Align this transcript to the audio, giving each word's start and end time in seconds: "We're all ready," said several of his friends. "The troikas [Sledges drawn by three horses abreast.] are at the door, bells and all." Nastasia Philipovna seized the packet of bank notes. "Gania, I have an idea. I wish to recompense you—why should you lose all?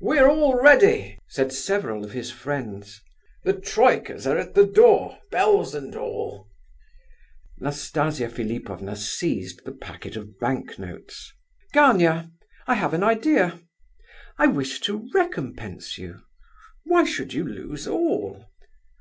"We're 0.00 0.28
all 0.30 0.62
ready," 0.62 1.18
said 1.26 1.52
several 1.52 2.04
of 2.04 2.12
his 2.12 2.30
friends. 2.30 3.00
"The 3.42 3.54
troikas 3.54 4.22
[Sledges 4.22 4.22
drawn 4.22 4.22
by 4.22 4.22
three 4.22 4.24
horses 4.24 4.24
abreast.] 4.24 4.26
are 4.28 4.38
at 4.38 4.54
the 4.54 4.72
door, 4.72 5.18
bells 5.32 5.74
and 5.74 5.96
all." 5.96 6.48
Nastasia 7.58 8.28
Philipovna 8.28 8.94
seized 8.94 9.64
the 9.64 9.72
packet 9.72 10.14
of 10.14 10.38
bank 10.38 10.78
notes. 10.78 11.32
"Gania, 11.72 12.30
I 12.68 12.74
have 12.74 12.94
an 12.94 13.02
idea. 13.02 13.58
I 14.38 14.46
wish 14.46 14.78
to 14.82 15.10
recompense 15.12 15.98
you—why 15.98 17.02
should 17.02 17.32
you 17.34 17.42
lose 17.44 17.88
all? 17.88 18.44